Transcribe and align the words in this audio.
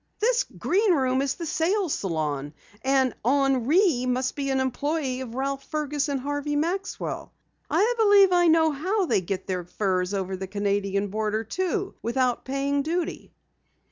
"This 0.17 0.45
Green 0.57 0.95
Room 0.95 1.21
is 1.21 1.35
the 1.35 1.45
sales 1.45 1.93
salon, 1.93 2.55
and 2.81 3.13
Henri 3.23 4.07
must 4.07 4.35
be 4.35 4.49
an 4.49 4.59
employee 4.59 5.21
of 5.21 5.35
Ralph 5.35 5.63
Fergus 5.65 6.09
and 6.09 6.19
Harvey 6.19 6.55
Maxwell. 6.55 7.31
I 7.69 7.93
believe 7.99 8.31
I 8.31 8.47
know 8.47 8.71
how 8.71 9.05
they 9.05 9.21
get 9.21 9.45
the 9.45 9.63
furs 9.63 10.15
over 10.15 10.35
the 10.35 10.47
Canadian 10.47 11.09
border, 11.09 11.43
too, 11.43 11.93
without 12.01 12.45
paying 12.45 12.81
duty!" 12.81 13.31